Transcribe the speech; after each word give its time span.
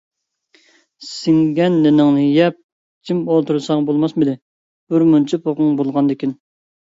سىڭگەن 1.07 1.75
نېنىڭنى 1.83 2.23
يەپ 2.23 2.57
جىم 3.09 3.21
ئولتۇرساڭ 3.35 3.85
بولماسمىدى، 3.89 4.33
بىرمۇنچە 4.95 5.41
پوقۇڭ 5.45 5.77
بولغاندىكىن؟! 5.83 6.35